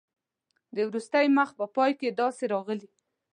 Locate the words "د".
0.75-0.77